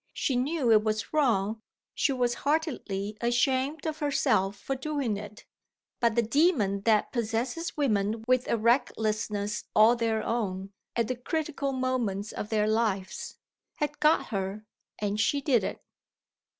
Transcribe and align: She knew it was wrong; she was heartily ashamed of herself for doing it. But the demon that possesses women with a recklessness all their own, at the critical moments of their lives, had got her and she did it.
She 0.15 0.35
knew 0.35 0.71
it 0.71 0.83
was 0.83 1.13
wrong; 1.13 1.61
she 1.93 2.11
was 2.11 2.33
heartily 2.41 3.15
ashamed 3.21 3.85
of 3.85 3.99
herself 3.99 4.55
for 4.57 4.75
doing 4.75 5.15
it. 5.15 5.45
But 5.99 6.15
the 6.15 6.23
demon 6.23 6.81
that 6.85 7.11
possesses 7.11 7.77
women 7.77 8.23
with 8.27 8.47
a 8.47 8.57
recklessness 8.57 9.65
all 9.75 9.95
their 9.95 10.23
own, 10.23 10.73
at 10.95 11.07
the 11.07 11.15
critical 11.15 11.71
moments 11.71 12.31
of 12.31 12.49
their 12.49 12.65
lives, 12.67 13.37
had 13.75 13.99
got 13.99 14.29
her 14.29 14.65
and 14.97 15.19
she 15.19 15.39
did 15.39 15.63
it. 15.63 15.83